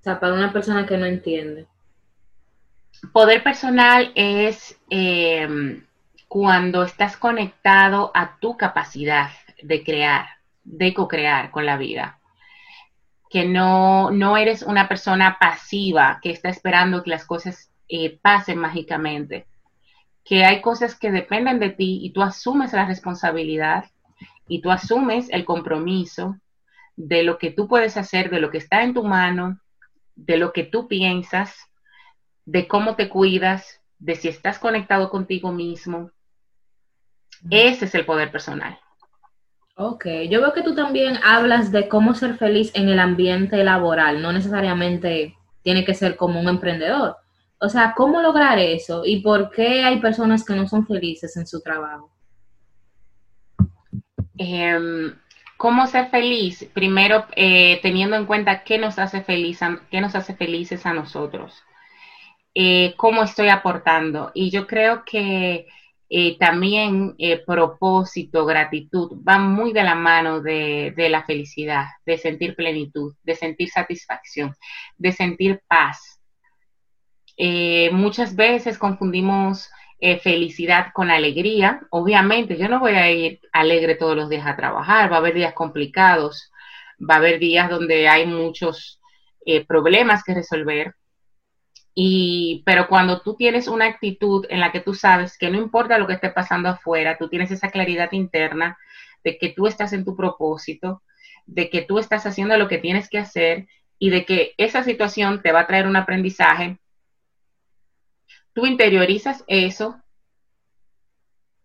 O 0.00 0.02
sea, 0.02 0.20
para 0.20 0.34
una 0.34 0.52
persona 0.52 0.86
que 0.86 0.96
no 0.96 1.06
entiende. 1.06 1.66
Poder 3.12 3.42
personal 3.42 4.12
es 4.14 4.78
eh, 4.90 5.82
cuando 6.28 6.82
estás 6.82 7.16
conectado 7.16 8.10
a 8.14 8.38
tu 8.38 8.56
capacidad 8.56 9.30
de 9.62 9.84
crear, 9.84 10.26
de 10.64 10.92
co-crear 10.94 11.50
con 11.50 11.64
la 11.64 11.76
vida. 11.76 12.18
Que 13.30 13.46
no, 13.46 14.10
no 14.10 14.36
eres 14.36 14.62
una 14.62 14.88
persona 14.88 15.38
pasiva 15.38 16.18
que 16.22 16.30
está 16.30 16.48
esperando 16.48 17.02
que 17.02 17.10
las 17.10 17.24
cosas 17.24 17.70
eh, 17.88 18.18
pasen 18.20 18.58
mágicamente. 18.58 19.46
Que 20.24 20.44
hay 20.44 20.60
cosas 20.60 20.98
que 20.98 21.10
dependen 21.10 21.58
de 21.60 21.70
ti 21.70 22.00
y 22.02 22.10
tú 22.12 22.22
asumes 22.22 22.72
la 22.72 22.86
responsabilidad 22.86 23.86
y 24.48 24.60
tú 24.60 24.70
asumes 24.70 25.28
el 25.30 25.44
compromiso 25.44 26.36
de 26.96 27.22
lo 27.22 27.38
que 27.38 27.50
tú 27.50 27.68
puedes 27.68 27.96
hacer, 27.96 28.28
de 28.28 28.40
lo 28.40 28.50
que 28.50 28.58
está 28.58 28.82
en 28.82 28.92
tu 28.92 29.04
mano, 29.04 29.60
de 30.16 30.36
lo 30.36 30.52
que 30.52 30.64
tú 30.64 30.88
piensas, 30.88 31.67
de 32.48 32.66
cómo 32.66 32.96
te 32.96 33.10
cuidas, 33.10 33.82
de 33.98 34.14
si 34.14 34.28
estás 34.28 34.58
conectado 34.58 35.10
contigo 35.10 35.52
mismo. 35.52 36.10
Ese 37.50 37.84
es 37.84 37.94
el 37.94 38.06
poder 38.06 38.32
personal. 38.32 38.78
Ok, 39.76 40.06
yo 40.30 40.40
veo 40.40 40.54
que 40.54 40.62
tú 40.62 40.74
también 40.74 41.18
hablas 41.22 41.70
de 41.70 41.88
cómo 41.88 42.14
ser 42.14 42.38
feliz 42.38 42.70
en 42.74 42.88
el 42.88 43.00
ambiente 43.00 43.62
laboral, 43.62 44.22
no 44.22 44.32
necesariamente 44.32 45.36
tiene 45.62 45.84
que 45.84 45.92
ser 45.92 46.16
como 46.16 46.40
un 46.40 46.48
emprendedor. 46.48 47.16
O 47.60 47.68
sea, 47.68 47.92
¿cómo 47.94 48.22
lograr 48.22 48.58
eso? 48.58 49.02
¿Y 49.04 49.20
por 49.20 49.50
qué 49.50 49.84
hay 49.84 50.00
personas 50.00 50.42
que 50.42 50.54
no 50.54 50.66
son 50.66 50.86
felices 50.86 51.36
en 51.36 51.46
su 51.46 51.60
trabajo? 51.60 52.10
Em, 54.38 55.14
¿Cómo 55.58 55.86
ser 55.86 56.08
feliz? 56.08 56.66
Primero, 56.72 57.26
eh, 57.36 57.78
teniendo 57.82 58.16
en 58.16 58.24
cuenta 58.24 58.64
qué 58.64 58.78
nos 58.78 58.98
hace 58.98 59.20
feliz, 59.20 59.60
qué 59.90 60.00
nos 60.00 60.14
hace 60.14 60.34
felices 60.34 60.86
a 60.86 60.94
nosotros. 60.94 61.62
Eh, 62.60 62.94
cómo 62.96 63.22
estoy 63.22 63.48
aportando. 63.50 64.32
Y 64.34 64.50
yo 64.50 64.66
creo 64.66 65.04
que 65.04 65.66
eh, 66.10 66.38
también 66.38 67.14
propósito, 67.46 68.44
gratitud, 68.46 69.12
van 69.22 69.52
muy 69.52 69.72
de 69.72 69.84
la 69.84 69.94
mano 69.94 70.40
de, 70.40 70.92
la 71.10 71.22
felicidad, 71.24 71.86
de 72.04 72.18
sentir 72.18 72.56
plenitud, 72.56 73.14
de 73.22 73.36
sentir 73.36 73.70
satisfacción, 73.70 74.54
de 74.96 75.12
sentir 75.12 75.62
paz. 75.68 76.20
muchas 77.92 78.34
veces 78.34 78.78
confundimos 78.78 79.70
eh, 80.00 80.18
felicidad 80.20 80.92
con 80.94 81.10
alegría. 81.10 81.80
Obviamente, 81.90 82.56
yo 82.56 82.68
no 82.68 82.78
voy 82.78 82.92
a 82.92 83.10
ir 83.10 83.40
alegre 83.52 83.96
todos 83.96 84.16
los 84.16 84.28
días 84.28 84.46
a 84.46 84.56
trabajar, 84.56 85.10
va 85.10 85.16
a 85.16 85.18
haber 85.18 85.34
días 85.34 85.54
complicados, 85.54 86.52
va 86.98 87.14
a 87.14 87.18
haber 87.18 87.40
días 87.40 87.68
donde 87.68 88.08
hay 88.08 88.26
muchos 88.26 89.00
eh, 89.44 89.64
problemas 89.66 90.22
que 90.22 90.34
resolver. 90.34 90.94
Pero 92.64 92.86
cuando 92.86 93.22
tú 93.22 93.34
tienes 93.34 93.66
una 93.66 93.86
actitud 93.86 94.46
en 94.50 94.60
la 94.60 94.70
que 94.70 94.80
tú 94.80 94.94
sabes 94.94 95.36
que 95.36 95.50
no 95.50 95.58
importa 95.58 95.98
lo 95.98 96.06
que 96.06 96.12
esté 96.12 96.30
pasando 96.30 96.68
afuera, 96.68 97.18
tú 97.18 97.28
tienes 97.28 97.50
esa 97.50 97.70
claridad 97.70 98.12
interna 98.12 98.78
de 99.24 99.36
que 99.36 99.48
tú 99.48 99.66
estás 99.66 99.92
en 99.92 100.04
tu 100.04 100.14
propósito, 100.14 101.02
de 101.46 101.70
que 101.70 101.82
tú 101.82 101.98
estás 101.98 102.24
haciendo 102.24 102.56
lo 102.56 102.68
que 102.68 102.78
tienes 102.78 103.08
que 103.08 103.18
hacer 103.18 103.66
y 103.98 104.10
de 104.10 104.24
que 104.24 104.54
esa 104.58 104.84
situación 104.84 105.42
te 105.42 105.50
va 105.50 105.60
a 105.60 105.66
traer 105.66 105.88
un 105.88 105.96
aprendizaje, 105.96 106.78
tú 108.52 108.64
interiorizas 108.64 109.42
eso 109.48 110.00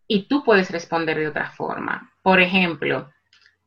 y 0.07 0.23
tú 0.27 0.43
puedes 0.43 0.71
responder 0.71 1.19
de 1.19 1.27
otra 1.27 1.51
forma. 1.51 2.11
Por 2.23 2.39
ejemplo, 2.39 3.11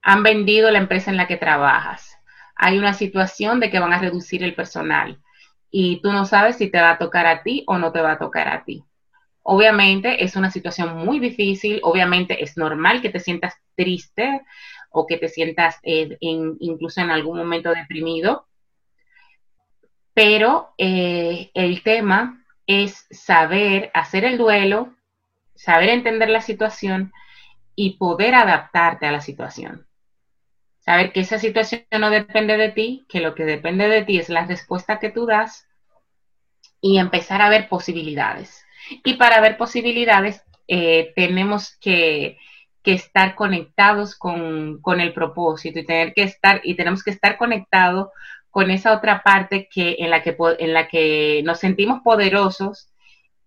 han 0.03 0.25
vendido 0.25 0.73
la 0.73 0.79
empresa 0.79 1.13
en 1.13 1.17
la 1.17 1.29
que 1.29 1.37
trabajas. 1.37 2.19
Hay 2.57 2.77
una 2.77 2.93
situación 2.93 3.61
de 3.61 3.71
que 3.71 3.79
van 3.79 3.93
a 3.93 4.01
reducir 4.01 4.43
el 4.43 4.57
personal 4.57 5.23
y 5.79 6.01
tú 6.01 6.11
no 6.11 6.25
sabes 6.25 6.57
si 6.57 6.71
te 6.71 6.81
va 6.81 6.93
a 6.93 6.99
tocar 6.99 7.27
a 7.27 7.43
ti 7.43 7.63
o 7.67 7.77
no 7.77 7.93
te 7.93 8.01
va 8.01 8.13
a 8.13 8.19
tocar 8.19 8.49
a 8.49 8.65
ti. 8.65 8.83
Obviamente 9.43 10.25
es 10.25 10.35
una 10.35 10.51
situación 10.51 11.05
muy 11.05 11.19
difícil, 11.19 11.81
obviamente 11.83 12.43
es 12.43 12.57
normal 12.57 13.03
que 13.03 13.11
te 13.11 13.21
sientas 13.21 13.59
triste 13.75 14.41
o 14.89 15.07
que 15.07 15.19
te 15.19 15.29
sientas 15.29 15.79
eh, 15.83 16.17
incluso 16.21 17.03
en 17.03 17.11
algún 17.11 17.37
momento 17.37 17.75
deprimido, 17.75 18.47
pero 20.15 20.71
eh, 20.79 21.51
el 21.53 21.83
tema 21.83 22.43
es 22.67 23.07
saber 23.11 23.91
hacer 23.93 24.25
el 24.25 24.39
duelo, 24.39 24.97
saber 25.57 25.91
entender 25.91 26.31
la 26.31 26.41
situación 26.41 27.13
y 27.75 27.99
poder 27.99 28.35
adaptarte 28.35 29.05
a 29.05 29.13
la 29.13 29.21
situación. 29.21 29.87
Saber 30.79 31.13
que 31.13 31.21
esa 31.21 31.39
situación 31.39 31.83
no 32.01 32.09
depende 32.09 32.57
de 32.57 32.71
ti, 32.71 33.05
que 33.11 33.21
lo 33.21 33.35
que 33.35 33.45
depende 33.45 33.89
de 33.89 34.07
ti 34.07 34.19
es 34.19 34.31
la 34.31 34.47
respuesta 34.47 34.99
que 34.99 35.11
tú 35.11 35.27
das 35.27 35.66
y 36.87 36.99
empezar 36.99 37.43
a 37.43 37.49
ver 37.49 37.69
posibilidades. 37.69 38.65
Y 39.05 39.15
para 39.15 39.41
ver 39.41 39.57
posibilidades 39.57 40.43
eh, 40.69 41.13
tenemos 41.17 41.77
que, 41.81 42.39
estar 42.85 43.35
conectados 43.35 44.15
con, 44.15 44.81
con, 44.81 45.01
el 45.01 45.13
propósito 45.13 45.81
y 45.81 45.85
tener 45.85 46.15
que 46.15 46.23
estar 46.23 46.61
y 46.63 46.77
tenemos 46.77 47.03
que 47.03 47.11
estar 47.11 47.37
conectados 47.37 48.11
con 48.49 48.71
esa 48.71 48.93
otra 48.93 49.25
parte 49.25 49.69
que, 49.69 49.97
en, 49.99 50.11
la 50.11 50.23
que, 50.23 50.37
en 50.61 50.73
la 50.73 50.87
que 50.87 51.43
nos 51.45 51.59
sentimos 51.59 52.03
poderosos 52.05 52.93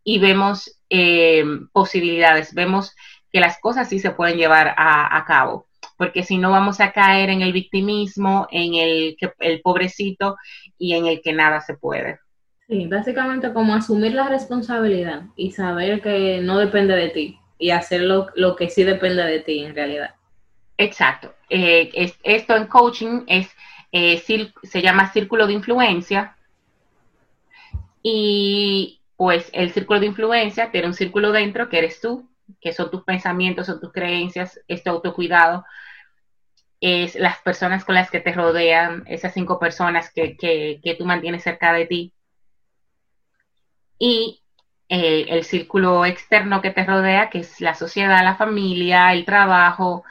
y 0.04 0.20
vemos 0.20 0.82
eh, 0.90 1.46
posibilidades, 1.72 2.54
vemos 2.54 2.94
que 3.32 3.40
las 3.40 3.62
cosas 3.62 3.88
sí 3.88 4.00
se 4.00 4.12
pueden 4.12 4.38
llevar 4.38 4.76
a, 4.76 5.24
cabo, 5.26 5.68
porque 5.96 6.24
si 6.24 6.38
no 6.38 6.52
vamos 6.52 6.82
a 6.82 6.92
caer 6.92 7.30
en 7.30 7.42
el 7.42 7.54
victimismo, 7.54 8.46
en 8.52 8.76
el, 8.76 9.16
el 9.40 9.62
pobrecito 9.62 10.36
y 10.78 10.96
en 10.96 11.06
el 11.06 11.22
que 11.22 11.32
nada 11.32 11.62
se 11.62 11.76
puede. 11.78 12.20
Sí, 12.70 12.86
básicamente 12.86 13.52
como 13.52 13.74
asumir 13.74 14.14
la 14.14 14.30
responsabilidad 14.30 15.24
y 15.36 15.52
saber 15.52 16.02
que 16.02 16.40
no 16.42 16.60
depende 16.60 16.96
de 16.96 17.10
ti 17.10 17.40
y 17.58 17.72
hacer 17.72 18.02
lo, 18.02 18.56
que 18.56 18.70
sí 18.70 18.84
depende 18.84 19.24
de 19.24 19.40
ti 19.40 19.60
en 19.66 19.76
realidad. 19.76 20.16
Exacto. 20.78 21.34
Eh, 21.50 22.14
esto 22.24 22.56
en 22.56 22.68
coaching 22.68 23.24
es 23.28 23.50
eh, 23.92 24.22
se 24.64 24.82
llama 24.82 25.12
círculo 25.12 25.48
de 25.48 25.54
influencia. 25.54 26.36
Y 28.02 29.02
pues 29.18 29.50
el 29.52 29.72
círculo 29.72 30.00
de 30.00 30.06
influencia 30.06 30.72
tiene 30.72 30.88
un 30.88 30.94
círculo 30.94 31.32
dentro 31.32 31.70
que 31.70 31.80
eres 31.80 32.00
tú, 32.00 32.30
que 32.62 32.72
son 32.72 32.90
tus 32.90 33.04
pensamientos, 33.04 33.66
son 33.66 33.82
tus 33.82 33.92
creencias, 33.92 34.62
este 34.68 34.90
autocuidado, 34.90 35.66
es 36.80 37.16
las 37.16 37.40
personas 37.40 37.84
con 37.84 37.96
las 37.96 38.10
que 38.10 38.22
te 38.22 38.32
rodean, 38.32 39.04
esas 39.08 39.34
cinco 39.34 39.60
personas 39.60 40.12
que, 40.14 40.38
que, 40.38 40.96
tú 40.98 41.06
mantienes 41.06 41.44
cerca 41.44 41.74
de 41.74 41.86
ti. 41.86 42.14
Y 44.00 44.42
eh, 44.88 45.28
el 45.30 45.44
círculo 45.44 46.06
externo 46.06 46.62
que 46.62 46.72
te 46.72 46.84
rodea, 46.84 47.30
que 47.30 47.40
es 47.40 47.62
la 47.62 47.76
sociedad, 47.76 48.24
la 48.24 48.36
familia, 48.36 49.14
el 49.14 49.26
trabajo, 49.26 50.04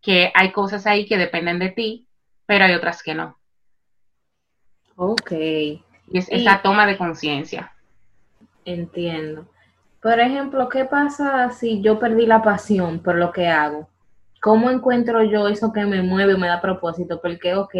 que 0.00 0.30
hay 0.34 0.52
cosas 0.52 0.86
ahí 0.86 1.06
que 1.06 1.18
dependen 1.18 1.58
de 1.58 1.70
ti, 1.70 2.06
pero 2.46 2.64
hay 2.64 2.74
otras 2.74 3.02
que 3.02 3.14
no. 3.14 3.36
Ok. 4.96 5.32
Y 5.32 5.82
es 6.12 6.28
esa 6.30 6.62
toma 6.62 6.86
de 6.86 6.98
conciencia. 6.98 7.72
Entiendo. 8.64 9.48
Por 10.02 10.18
ejemplo, 10.20 10.68
¿qué 10.68 10.84
pasa 10.84 11.50
si 11.50 11.80
yo 11.80 11.98
perdí 11.98 12.26
la 12.26 12.42
pasión 12.42 13.00
por 13.00 13.16
lo 13.16 13.32
que 13.32 13.48
hago? 13.48 13.88
¿Cómo 14.40 14.70
encuentro 14.70 15.22
yo 15.22 15.46
eso 15.46 15.72
que 15.72 15.84
me 15.84 16.02
mueve, 16.02 16.36
me 16.36 16.48
da 16.48 16.60
propósito? 16.60 17.20
Porque, 17.20 17.54
ok, 17.54 17.74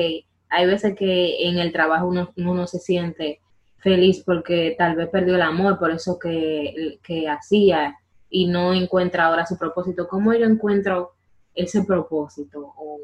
hay 0.49 0.67
veces 0.67 0.95
que 0.97 1.49
en 1.49 1.59
el 1.59 1.73
trabajo 1.73 2.07
uno, 2.07 2.33
no 2.37 2.67
se 2.69 2.79
siente 2.79 3.42
feliz 3.83 4.23
porque 4.25 4.75
tal 4.79 4.95
vez 4.97 5.09
perdió 5.09 5.35
el 5.35 5.43
amor 5.43 5.79
por 5.79 5.91
eso 5.91 6.19
que, 6.19 6.99
que 7.03 7.29
hacía 7.29 7.97
y 8.31 8.47
no 8.47 8.73
encuentra 8.73 9.27
ahora 9.27 9.45
su 9.45 9.59
propósito. 9.59 10.09
¿Cómo 10.09 10.33
yo 10.33 10.47
encuentro 10.47 11.13
ese 11.55 11.85
propósito 11.85 12.73
o, 12.77 13.01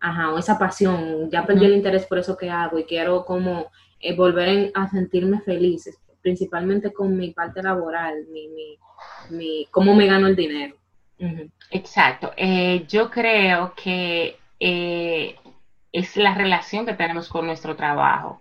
ajá, 0.00 0.32
o 0.32 0.38
esa 0.38 0.58
pasión? 0.58 1.28
Ya 1.30 1.44
perdí 1.44 1.66
el 1.66 1.74
interés 1.74 2.06
por 2.06 2.18
eso 2.18 2.36
que 2.36 2.48
hago 2.48 2.78
y 2.78 2.84
quiero 2.84 3.24
como 3.24 3.70
eh, 4.00 4.14
volver 4.14 4.70
a 4.74 4.88
sentirme 4.88 5.40
feliz, 5.40 5.90
principalmente 6.22 6.92
con 6.92 7.16
mi 7.16 7.32
parte 7.32 7.62
laboral, 7.62 8.26
mi, 8.30 8.48
mi, 8.48 8.78
mi 9.30 9.66
cómo 9.70 9.94
me 9.94 10.06
gano 10.06 10.28
el 10.28 10.36
dinero. 10.36 10.76
Exacto. 11.70 12.32
Eh, 12.36 12.84
yo 12.88 13.10
creo 13.10 13.74
que 13.74 14.36
eh, 14.60 15.36
es 15.92 16.16
la 16.16 16.34
relación 16.34 16.86
que 16.86 16.94
tenemos 16.94 17.28
con 17.28 17.46
nuestro 17.46 17.76
trabajo 17.76 18.40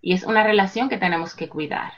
y 0.00 0.14
es 0.14 0.24
una 0.24 0.42
relación 0.42 0.88
que 0.88 0.98
tenemos 0.98 1.34
que 1.34 1.48
cuidar 1.48 1.92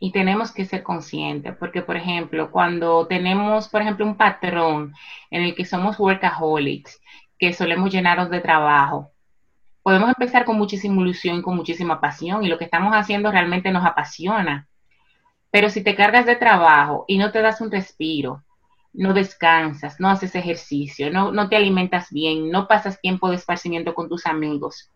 y 0.00 0.12
tenemos 0.12 0.50
que 0.50 0.64
ser 0.64 0.82
conscientes, 0.82 1.54
porque 1.56 1.82
por 1.82 1.96
ejemplo, 1.96 2.50
cuando 2.50 3.06
tenemos, 3.06 3.68
por 3.68 3.82
ejemplo, 3.82 4.06
un 4.06 4.16
patrón 4.16 4.94
en 5.30 5.42
el 5.42 5.54
que 5.54 5.66
somos 5.66 5.98
workaholics, 5.98 7.00
que 7.38 7.52
solemos 7.52 7.92
llenarnos 7.92 8.30
de 8.30 8.40
trabajo, 8.40 9.10
podemos 9.82 10.08
empezar 10.08 10.46
con 10.46 10.56
muchísima 10.56 11.00
ilusión, 11.02 11.42
con 11.42 11.54
muchísima 11.54 12.00
pasión, 12.00 12.42
y 12.42 12.48
lo 12.48 12.58
que 12.58 12.64
estamos 12.64 12.94
haciendo 12.94 13.30
realmente 13.30 13.70
nos 13.70 13.84
apasiona. 13.84 14.66
Pero 15.50 15.68
si 15.68 15.82
te 15.82 15.94
cargas 15.94 16.26
de 16.26 16.36
trabajo 16.36 17.04
y 17.06 17.18
no 17.18 17.30
te 17.30 17.42
das 17.42 17.60
un 17.60 17.70
respiro, 17.70 18.42
no 18.92 19.12
descansas, 19.12 20.00
no 20.00 20.08
haces 20.08 20.34
ejercicio, 20.34 21.10
no, 21.10 21.30
no 21.30 21.48
te 21.48 21.56
alimentas 21.56 22.08
bien, 22.10 22.50
no 22.50 22.68
pasas 22.68 23.00
tiempo 23.00 23.28
de 23.28 23.36
esparcimiento 23.36 23.94
con 23.94 24.08
tus 24.08 24.26
amigos, 24.26 24.90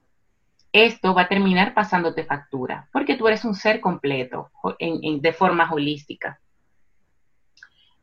esto 0.74 1.14
va 1.14 1.22
a 1.22 1.28
terminar 1.28 1.72
pasándote 1.72 2.24
factura, 2.24 2.88
porque 2.92 3.14
tú 3.14 3.28
eres 3.28 3.44
un 3.44 3.54
ser 3.54 3.80
completo 3.80 4.50
de 4.80 5.32
forma 5.32 5.70
holística. 5.72 6.40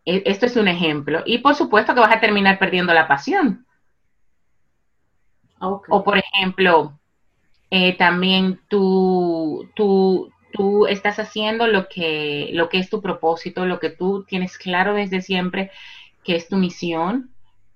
E, 0.05 0.23
esto 0.25 0.45
es 0.45 0.55
un 0.55 0.69
ejemplo. 0.69 1.21
Y 1.25 1.39
por 1.39 1.55
supuesto 1.55 1.93
que 1.93 1.99
vas 1.99 2.15
a 2.15 2.21
terminar 2.21 2.57
perdiendo 2.57 2.93
la 2.93 3.09
pasión. 3.09 3.67
O 5.59 6.03
por 6.03 6.17
ejemplo, 6.17 6.97
eh, 7.69 7.95
también 7.97 8.61
tú, 8.69 9.69
tú, 9.75 10.31
tú, 10.53 10.87
estás 10.87 11.19
haciendo 11.19 11.67
lo 11.67 11.89
que, 11.89 12.51
lo 12.53 12.69
que 12.69 12.79
es 12.79 12.89
tu 12.89 13.01
propósito, 13.01 13.65
lo 13.65 13.79
que 13.81 13.89
tú 13.89 14.23
tienes 14.23 14.57
claro 14.57 14.93
desde 14.93 15.21
siempre, 15.21 15.71
que 16.23 16.37
es 16.37 16.47
tu 16.47 16.55
misión, 16.55 17.31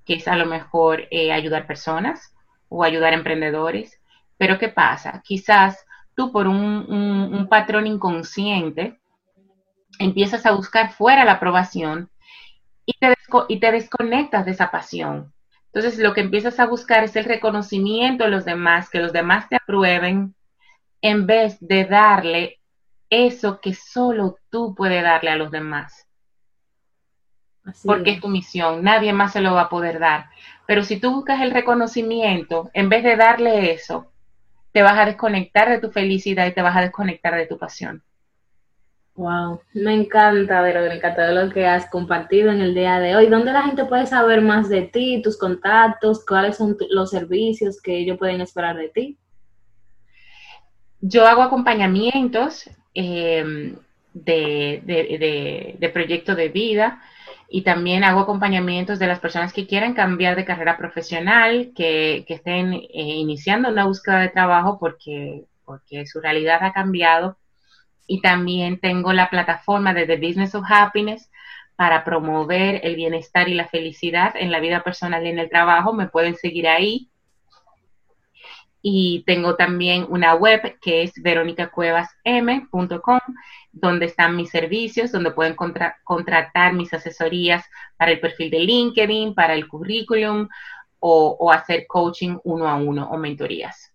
que 0.05 0.13
es 0.13 0.27
a 0.29 0.37
lo 0.37 0.45
mejor 0.45 1.03
eh, 1.11 1.33
ayudar 1.33 1.67
personas 1.67 2.33
o 2.69 2.83
ayudar 2.83 3.13
emprendedores 3.13 3.99
pero 4.37 4.57
¿qué 4.57 4.69
pasa? 4.69 5.21
Quizás 5.23 5.85
tú 6.15 6.31
por 6.31 6.47
un, 6.47 7.47
patrón 7.49 7.87
inconsciente 7.87 8.99
empiezas 9.99 10.45
a 10.45 10.51
buscar 10.51 10.91
fuera 10.91 11.25
la 11.25 11.33
aprobación 11.33 12.09
y 12.85 12.93
te, 12.93 13.13
y 13.49 13.59
te 13.59 13.71
desconectas 13.71 14.45
de 14.45 14.51
esa 14.51 14.71
pasión. 14.71 15.33
Entonces 15.73 15.99
lo 15.99 16.13
que 16.13 16.21
empiezas 16.21 16.59
a 16.59 16.67
buscar 16.67 17.03
es 17.03 17.15
el 17.15 17.25
reconocimiento 17.25 18.23
de 18.23 18.29
los 18.29 18.45
demás, 18.45 18.89
que 18.89 18.99
los 18.99 19.13
demás 19.13 19.49
te 19.49 19.57
aprueben, 19.57 20.35
en 21.01 21.27
vez 21.27 21.57
de 21.59 21.85
darle 21.85 22.59
eso 23.09 23.59
que 23.61 23.73
solo 23.73 24.37
tú 24.49 24.73
puedes 24.75 25.03
darle 25.03 25.31
a 25.31 25.35
los 25.35 25.51
demás. 25.51 26.07
porque 27.83 28.11
es. 28.11 28.21
tu 28.21 28.27
misión, 28.27 28.83
nadie 28.83 29.11
más 29.11 29.33
se 29.33 29.41
lo 29.41 29.53
va 29.53 29.63
a 29.63 29.69
poder 29.69 29.99
dar. 29.99 30.29
Pero 30.67 30.83
si 30.83 30.99
tú 30.99 31.11
buscas 31.11 31.41
el 31.41 31.51
reconocimiento, 31.51 32.69
en 32.73 32.89
vez 32.89 33.03
de 33.03 33.15
darle 33.15 33.71
eso, 33.71 34.11
te 34.75 34.83
vas 34.83 34.99
a 34.99 35.05
desconectar 35.05 35.69
de 35.69 35.79
tu 35.79 35.89
felicidad 35.89 36.45
y 36.47 36.51
te 36.51 36.61
vas 36.61 36.75
a 36.75 36.81
desconectar 36.81 37.33
de 37.33 37.47
tu 37.47 37.57
pasión. 37.57 38.03
Wow, 39.13 39.61
me 39.73 39.93
encanta, 39.93 40.61
Verónica, 40.61 41.15
todo 41.15 41.31
lo 41.31 41.49
que 41.49 41.65
has 41.65 41.89
compartido 41.89 42.51
en 42.51 42.59
el 42.59 42.75
día 42.75 42.99
de 42.99 43.15
hoy. 43.15 43.27
¿Dónde 43.27 43.53
la 43.53 43.61
gente 43.61 43.85
puede 43.85 44.05
saber 44.05 44.41
más 44.41 44.67
de 44.67 44.81
ti, 44.81 45.21
tus 45.21 45.37
contactos, 45.37 46.25
cuáles 46.25 46.57
son 46.57 46.75
los 46.89 47.11
servicios 47.11 47.81
que 47.81 47.99
ellos 47.99 48.17
pueden 48.17 48.41
esperar 48.41 48.75
de 48.75 48.89
ti? 48.89 49.17
Yo 50.99 51.25
hago 51.25 51.43
acompañamientos 51.43 52.69
eh, 52.93 53.77
de, 54.13 54.81
de, 54.83 55.75
de 55.79 55.89
proyecto 55.89 56.35
de 56.35 56.49
vida 56.49 57.01
y 57.47 57.61
también 57.63 58.03
hago 58.03 58.21
acompañamientos 58.21 58.99
de 58.99 59.07
las 59.07 59.19
personas 59.19 59.53
que 59.53 59.67
quieran 59.67 59.93
cambiar 59.93 60.35
de 60.35 60.45
carrera 60.45 60.77
profesional, 60.77 61.71
que, 61.75 62.25
estén 62.27 62.73
eh, 62.73 62.89
iniciando 62.93 63.69
una 63.69 63.85
búsqueda 63.85 64.19
de 64.19 64.29
trabajo 64.29 64.79
porque, 64.79 65.45
porque 65.63 66.05
su 66.05 66.21
realidad 66.21 66.59
ha 66.63 66.73
cambiado. 66.73 67.37
Y 68.07 68.21
también 68.21 68.79
tengo 68.79 69.13
la 69.13 69.29
plataforma 69.29 69.93
de 69.93 70.05
The 70.05 70.17
Business 70.17 70.55
of 70.55 70.65
Happiness 70.69 71.29
para 71.75 72.03
promover 72.03 72.81
el 72.83 72.95
bienestar 72.95 73.49
y 73.49 73.53
la 73.53 73.67
felicidad 73.67 74.33
en 74.35 74.51
la 74.51 74.59
vida 74.59 74.83
personal 74.83 75.25
y 75.25 75.29
en 75.29 75.39
el 75.39 75.49
trabajo. 75.49 75.93
Me 75.93 76.07
pueden 76.07 76.35
seguir 76.35 76.67
ahí. 76.67 77.09
Y 78.87 79.23
tengo 79.25 79.55
también 79.55 80.05
una 80.09 80.35
web 80.35 80.77
que 80.79 81.01
es 81.01 81.11
veronicacuevasm.com 81.15 83.19
donde 83.71 84.05
están 84.05 84.35
mis 84.35 84.51
servicios, 84.51 85.11
donde 85.11 85.31
pueden 85.31 85.55
contratar 85.55 86.73
mis 86.73 86.93
asesorías 86.93 87.65
para 87.97 88.11
el 88.11 88.19
perfil 88.19 88.51
de 88.51 88.59
LinkedIn, 88.59 89.33
para 89.33 89.55
el 89.55 89.67
currículum 89.67 90.47
o, 90.99 91.51
hacer 91.51 91.87
coaching 91.87 92.37
uno 92.43 92.69
a 92.69 92.75
uno 92.75 93.09
o 93.09 93.17
mentorías. 93.17 93.91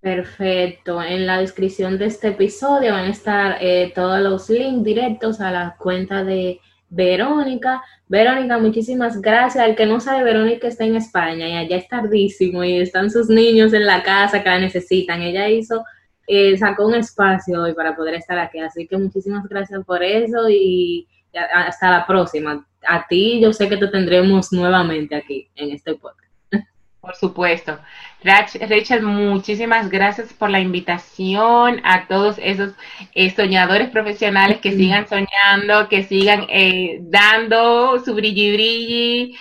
Perfecto. 0.00 1.02
En 1.02 1.26
la 1.26 1.38
descripción 1.38 1.98
de 1.98 2.06
este 2.06 2.28
episodio 2.28 2.94
van 2.94 3.04
a 3.04 3.10
estar 3.10 3.58
eh, 3.60 3.92
todos 3.94 4.18
los 4.20 4.48
links 4.48 4.82
directos 4.82 5.42
a 5.42 5.50
la 5.50 5.76
cuenta 5.78 6.24
de 6.24 6.58
Verónica. 6.94 7.82
Verónica, 8.06 8.58
muchísimas 8.58 9.20
gracias. 9.20 9.66
El 9.66 9.74
que 9.74 9.86
no 9.86 9.98
sabe, 9.98 10.24
Verónica 10.24 10.68
está 10.68 10.84
en 10.84 10.96
España 10.96 11.48
y 11.48 11.56
allá 11.56 11.76
es 11.76 11.88
tardísimo 11.88 12.62
y 12.62 12.80
están 12.80 13.10
sus 13.10 13.28
niños 13.28 13.72
en 13.72 13.86
la 13.86 14.02
casa 14.02 14.42
que 14.42 14.48
la 14.50 14.58
necesitan. 14.58 15.22
Ella 15.22 15.48
hizo 15.48 15.82
eh, 16.26 16.56
sacó 16.56 16.86
un 16.86 16.94
espacio 16.94 17.62
hoy 17.62 17.74
para 17.74 17.96
poder 17.96 18.14
estar 18.14 18.38
aquí. 18.38 18.58
Así 18.58 18.86
que 18.86 18.96
muchísimas 18.98 19.48
gracias 19.48 19.84
por 19.84 20.02
eso 20.02 20.48
y 20.50 21.08
hasta 21.54 21.90
la 21.90 22.06
próxima. 22.06 22.66
A 22.86 23.06
ti 23.06 23.40
yo 23.40 23.52
sé 23.52 23.68
que 23.68 23.78
te 23.78 23.88
tendremos 23.88 24.52
nuevamente 24.52 25.14
aquí 25.14 25.48
en 25.54 25.70
este 25.70 25.94
podcast. 25.94 26.21
Por 27.02 27.16
supuesto. 27.16 27.80
Rachel, 28.22 29.02
muchísimas 29.02 29.90
gracias 29.90 30.32
por 30.32 30.50
la 30.50 30.60
invitación 30.60 31.80
a 31.82 32.06
todos 32.06 32.38
esos 32.40 32.74
eh, 33.12 33.28
soñadores 33.34 33.90
profesionales 33.90 34.58
que 34.58 34.70
sigan 34.70 35.08
soñando, 35.08 35.88
que 35.88 36.04
sigan 36.04 36.46
eh, 36.48 37.00
dando 37.02 37.98
su 38.04 38.14
brilli 38.14 38.52
brilli 38.52 39.36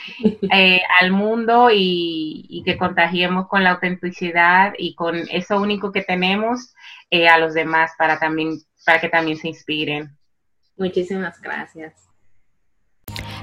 eh, 0.51 0.81
al 0.99 1.11
mundo 1.11 1.69
y, 1.71 2.63
que 2.65 2.77
contagiemos 2.77 3.47
con 3.47 3.63
la 3.63 3.73
autenticidad 3.73 4.73
y 4.79 4.95
con 4.95 5.17
eso 5.29 5.61
único 5.61 5.91
que 5.91 6.01
tenemos 6.01 6.73
a 7.29 7.37
los 7.37 7.53
demás 7.53 7.91
para 7.95 8.17
también 8.17 8.57
para 8.83 8.99
que 8.99 9.09
también 9.09 9.37
se 9.37 9.49
inspiren. 9.49 10.17
Muchísimas 10.77 11.39
gracias. 11.39 12.10